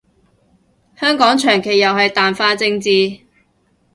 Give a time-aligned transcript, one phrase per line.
[0.95, 3.19] 香港長期又係淡化政治